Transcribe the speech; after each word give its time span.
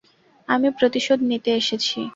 আমি 0.49 0.67
প্রতিশোধ 0.77 1.19
নিতে 1.29 1.49
এসেছি। 1.61 1.99